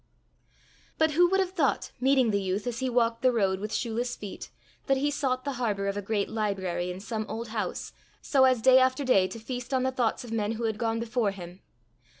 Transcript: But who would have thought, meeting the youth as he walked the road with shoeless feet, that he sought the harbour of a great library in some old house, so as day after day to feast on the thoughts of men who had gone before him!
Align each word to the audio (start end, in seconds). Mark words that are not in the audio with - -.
But 0.97 1.11
who 1.11 1.29
would 1.29 1.39
have 1.39 1.51
thought, 1.51 1.91
meeting 1.99 2.31
the 2.31 2.41
youth 2.41 2.65
as 2.65 2.79
he 2.79 2.89
walked 2.89 3.21
the 3.21 3.31
road 3.31 3.59
with 3.59 3.71
shoeless 3.71 4.15
feet, 4.15 4.49
that 4.87 4.97
he 4.97 5.11
sought 5.11 5.45
the 5.45 5.51
harbour 5.61 5.85
of 5.87 5.95
a 5.95 6.01
great 6.01 6.27
library 6.27 6.89
in 6.89 6.99
some 6.99 7.23
old 7.29 7.49
house, 7.49 7.93
so 8.19 8.45
as 8.45 8.63
day 8.63 8.79
after 8.79 9.05
day 9.05 9.27
to 9.27 9.37
feast 9.37 9.75
on 9.75 9.83
the 9.83 9.91
thoughts 9.91 10.23
of 10.23 10.31
men 10.31 10.53
who 10.53 10.63
had 10.63 10.79
gone 10.79 10.99
before 10.99 11.29
him! 11.29 11.61